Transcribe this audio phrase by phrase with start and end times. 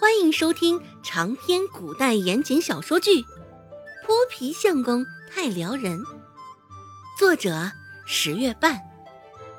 [0.00, 3.20] 欢迎收听长篇古代言情小说剧
[4.06, 5.98] 《泼皮相公太撩人》，
[7.18, 7.72] 作者
[8.06, 8.80] 十月半，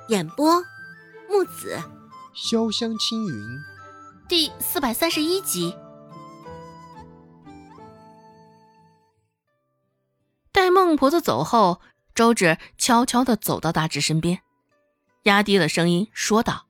[0.07, 0.63] 演播
[1.27, 1.77] 木子
[2.33, 3.59] 潇湘青云，
[4.29, 5.75] 第四百三十一集。
[10.53, 11.81] 待孟婆子走后，
[12.15, 14.41] 周芷悄悄的走到大志身边，
[15.23, 16.67] 压低了声音说道：“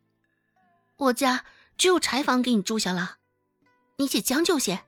[0.97, 1.45] 我家
[1.77, 3.17] 只有柴房给你住下了。”
[3.99, 4.79] 你且将就些。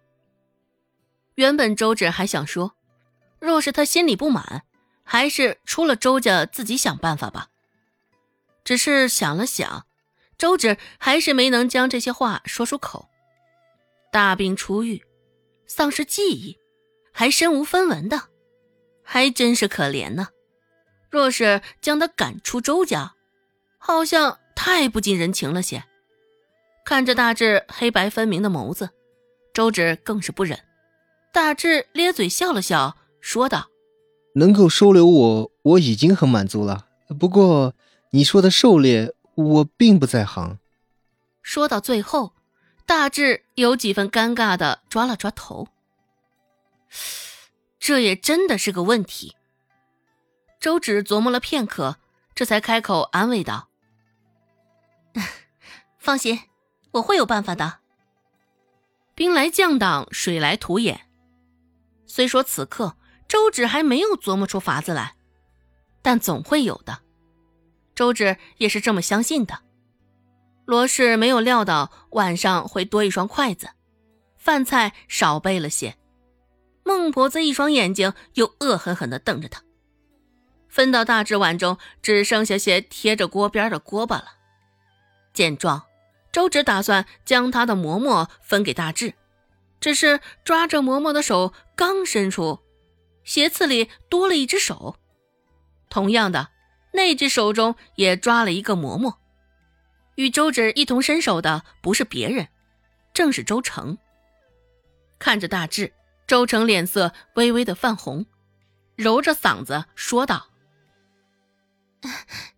[1.35, 2.75] 原本周芷还想说，
[3.39, 4.63] 若是他心里不满，
[5.03, 7.49] 还是出了周家自己想办法吧。
[8.63, 9.85] 只是想了想，
[10.37, 13.09] 周芷还是没能将这些话说出口。
[14.13, 15.03] 大病初愈，
[15.67, 16.57] 丧失记忆，
[17.11, 18.29] 还身无分文的，
[19.03, 20.29] 还真是可怜呢。
[21.09, 23.15] 若是将他赶出周家，
[23.77, 25.83] 好像太不近人情了些。
[26.85, 28.89] 看着大致黑白分明的眸子。
[29.53, 30.59] 周芷更是不忍，
[31.33, 33.67] 大志咧嘴笑了笑，说道
[34.35, 36.87] ：“能够收留我，我已经很满足了。
[37.19, 37.73] 不过
[38.11, 40.57] 你说的狩猎，我并不在行。”
[41.43, 42.33] 说到最后，
[42.85, 45.67] 大志有几分尴尬的抓了抓头。
[47.77, 49.35] 这也真的是个问题。
[50.59, 51.97] 周芷琢磨了片刻，
[52.35, 53.67] 这才开口安慰道
[55.99, 56.39] ：“放心，
[56.91, 57.79] 我会有办法的。”
[59.15, 61.07] 兵来将挡，水来土掩。
[62.05, 65.15] 虽说此刻周芷还没有琢磨出法子来，
[66.01, 66.99] 但总会有的。
[67.93, 69.59] 周芷也是这么相信的。
[70.65, 73.69] 罗氏没有料到晚上会多一双筷子，
[74.37, 75.97] 饭菜少备了些。
[76.83, 79.61] 孟婆子一双眼睛又恶狠狠地瞪着他。
[80.67, 84.25] 分到大志碗中只剩下些贴着锅边的锅巴了。
[85.33, 85.83] 见状。
[86.31, 89.13] 周芷打算将他的馍馍分给大志，
[89.79, 92.59] 只是抓着馍馍的手刚伸出，
[93.23, 94.95] 斜刺里多了一只手。
[95.89, 96.49] 同样的，
[96.93, 99.19] 那只手中也抓了一个馍馍。
[100.15, 102.47] 与周芷一同伸手的不是别人，
[103.13, 103.97] 正是周成。
[105.19, 105.93] 看着大志，
[106.27, 108.25] 周成脸色微微的泛红，
[108.95, 110.47] 揉着嗓子说道：“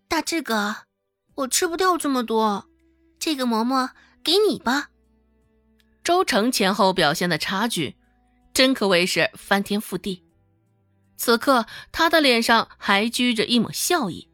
[0.08, 0.76] 大志哥，
[1.34, 2.68] 我吃不掉这么多。”
[3.24, 3.88] 这个馍馍
[4.22, 4.90] 给你吧。
[6.02, 7.96] 周成前后表现的差距，
[8.52, 10.22] 真可谓是翻天覆地。
[11.16, 14.28] 此刻他的脸上还居着一抹笑意，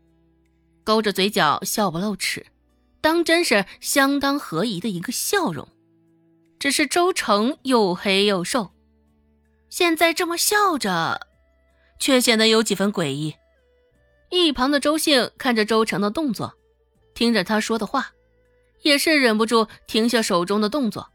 [0.83, 2.49] 勾着嘴角笑不露齿，
[3.01, 5.69] 当真是相当合宜的一个笑容。
[6.59, 8.73] 只是周成又黑又瘦，
[9.69, 11.29] 现在这么笑着，
[12.01, 13.37] 却显得有几分诡异。
[14.33, 16.55] 一旁的周兴看着周成的动作，
[17.15, 18.11] 听着他说的话。
[18.83, 21.11] 也是忍不住停下手中的动作，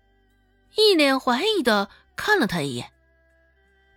[0.75, 2.91] 一脸怀疑的看了他一眼。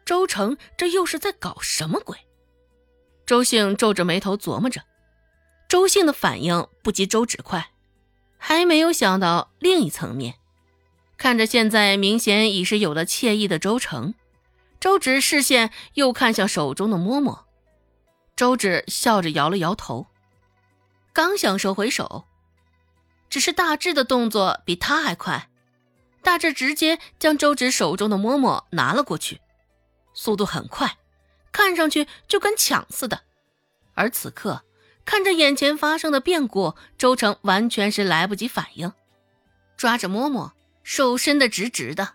[0.04, 2.16] 周成这又是在搞什么鬼？
[3.26, 4.82] 周兴皱着眉头琢磨着。
[5.68, 7.72] 周兴的反应不及周芷快，
[8.38, 10.36] 还没有想到另一层面。
[11.18, 14.14] 看着现在明显已是有了惬意的周成，
[14.80, 17.44] 周芷视线又看向手中的馍馍。
[18.34, 20.06] 周芷笑着摇了摇头，
[21.12, 22.27] 刚想收回手。
[23.28, 25.48] 只是大志的动作比他还快，
[26.22, 29.40] 大志直接将周芷手中的馍馍拿了过去，
[30.14, 30.98] 速度很快，
[31.52, 33.22] 看上去就跟抢似的。
[33.94, 34.64] 而此刻
[35.04, 38.92] 看着眼前发生的变故，周成完全是来不及反应，
[39.76, 40.52] 抓着馍馍，
[40.82, 42.14] 手伸得直直的，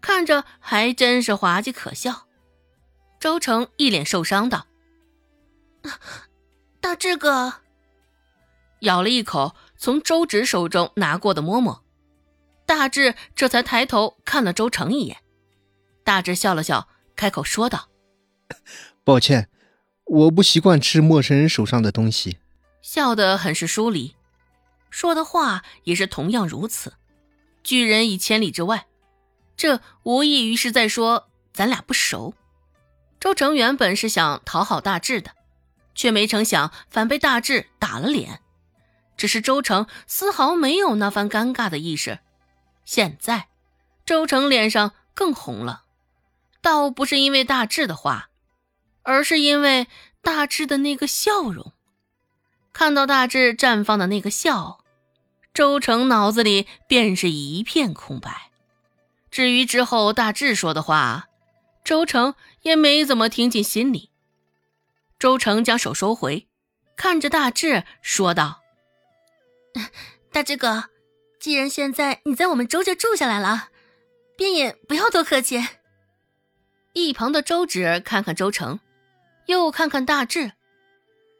[0.00, 2.26] 看着还真是滑稽可笑。
[3.18, 4.66] 周成一脸受伤道
[6.80, 7.54] ：“大志哥。”
[8.82, 11.82] 咬了一口从周芷手中拿过的馍馍，
[12.64, 15.16] 大志这才抬头看了周成一眼。
[16.04, 17.88] 大志笑了笑，开口说道
[19.02, 19.48] ：“抱歉，
[20.04, 22.38] 我不习惯吃陌生人手上的东西。”
[22.80, 24.14] 笑得很是疏离，
[24.88, 26.92] 说的话也是同样如此。
[27.64, 28.86] 拒人以千里之外，
[29.56, 32.34] 这无异于是在说咱俩不熟。
[33.18, 35.32] 周成原本是想讨好大志的，
[35.96, 38.41] 却没成想反被大志打了脸。
[39.22, 42.18] 只是周成丝毫没有那番尴尬的意识，
[42.84, 43.46] 现在，
[44.04, 45.84] 周成脸上更红了，
[46.60, 48.30] 倒不是因为大志的话，
[49.04, 49.86] 而是因为
[50.22, 51.72] 大志的那个笑容。
[52.72, 54.80] 看到大志绽放的那个笑，
[55.54, 58.50] 周成脑子里便是一片空白。
[59.30, 61.28] 至于之后大志说的话，
[61.84, 64.10] 周成也没怎么听进心里。
[65.20, 66.48] 周成将手收回，
[66.96, 68.61] 看着大志说道。
[70.30, 70.84] 大志哥，
[71.38, 73.68] 既然现在你在我们周家住下来了，
[74.36, 75.62] 便也不要多客气。
[76.92, 78.80] 一旁的周芷看看周成，
[79.46, 80.52] 又看看大志，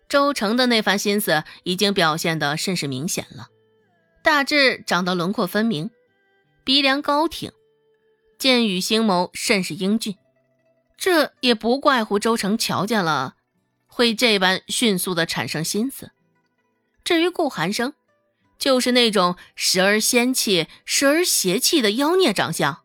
[0.08, 3.49] 周成的那番心思已经表现得甚是明显了。
[4.23, 5.90] 大志长得轮廓分明，
[6.64, 7.50] 鼻梁高挺，
[8.38, 10.17] 剑羽星眸甚是英俊，
[10.96, 13.37] 这也不怪乎周成瞧见了，
[13.87, 16.12] 会这般迅速的产生心思。
[17.05, 17.94] 至于顾寒生，
[18.62, 22.82] 就是那种时而仙气，时而邪气的妖孽长相，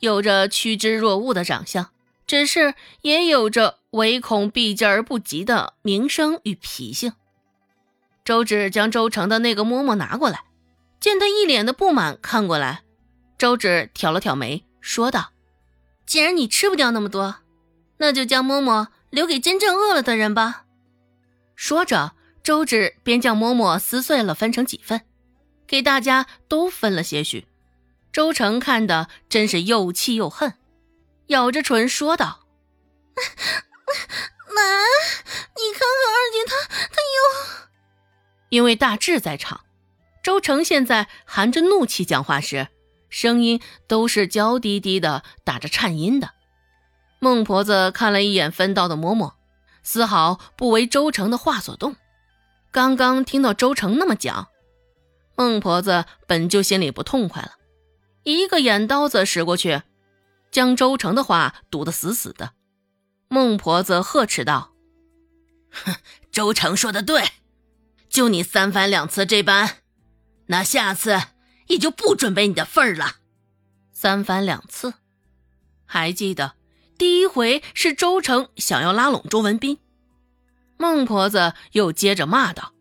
[0.00, 1.88] 有着趋之若鹜的长相。
[2.26, 7.14] 只是也有着唯恐避之而不及的名声与脾性。
[8.26, 10.44] 周芷将周成的那个嬷嬷拿过来，
[11.00, 12.82] 见他一脸的不满，看过来，
[13.38, 15.30] 周芷挑了挑眉，说道
[16.04, 17.36] ：“既然你吃不掉那么多，
[17.96, 20.64] 那就将嬷嬷留给真正饿了的人吧。”
[21.56, 22.12] 说着，
[22.46, 25.00] 周芷便将嬷嬷撕碎了，分成几份，
[25.66, 27.48] 给大家都分了些许。
[28.12, 30.54] 周成看的真是又气又恨。
[31.26, 32.46] 咬着唇说道
[34.54, 34.62] ：“妈，
[35.56, 36.54] 你看看二姐她，
[36.94, 37.68] 她又……
[38.50, 39.62] 因为大志在场，
[40.22, 42.68] 周成现在含着怒气讲话时，
[43.08, 46.30] 声音都是娇滴滴的，打着颤音的。
[47.18, 49.32] 孟婆子看了一眼分到的嬷嬷，
[49.82, 51.96] 丝毫不为周成的话所动。
[52.76, 54.48] 刚刚听到周成那么讲，
[55.34, 57.52] 孟婆子本就心里不痛快了，
[58.22, 59.80] 一个眼刀子使过去。”
[60.52, 62.52] 将周成的话堵得死死的，
[63.28, 64.74] 孟婆子呵斥道
[65.72, 65.94] ：“哼，
[66.30, 67.24] 周成说的对，
[68.10, 69.78] 就你三番两次这般，
[70.48, 71.18] 那下次
[71.68, 73.16] 也就不准备你的份儿了。
[73.90, 74.92] 三番两次，
[75.86, 76.52] 还记得
[76.98, 79.78] 第一回是周成想要拉拢周文斌，
[80.78, 82.72] 孟婆子又接着骂道：‘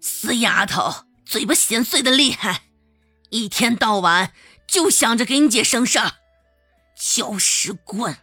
[0.00, 2.64] 死丫头，嘴巴闲碎的厉害，
[3.30, 4.32] 一天到晚
[4.66, 6.12] 就想着给你姐生事儿。’”
[6.96, 8.16] 搅屎棍，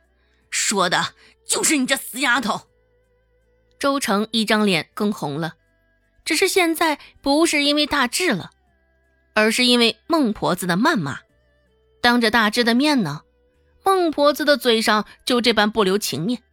[0.51, 1.13] 说的
[1.48, 2.68] 就是你这死丫头。
[3.80, 5.56] 周成一张脸更红了，
[6.25, 8.51] 只是现在不是因为大志了，
[9.33, 11.19] 而是因为孟婆子的谩骂。
[12.01, 13.21] 当着大志的面呢，
[13.83, 16.44] 孟婆子的嘴上就这般不留情面。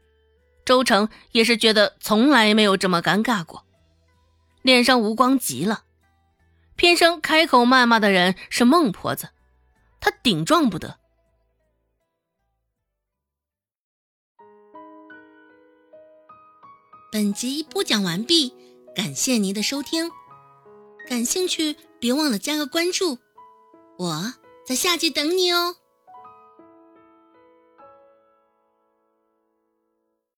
[0.64, 3.64] 周成也是觉得从来没有这么尴尬过，
[4.62, 5.84] 脸上无光极了。
[6.76, 9.28] 偏生开口谩骂的人是孟婆子，
[10.00, 10.98] 他顶撞不得。
[17.12, 18.52] 本集播讲完毕，
[18.96, 20.10] 感谢您的收听。
[21.06, 23.18] 感兴趣，别忘了加个关注，
[23.98, 24.34] 我
[24.66, 25.76] 在下集等你哦。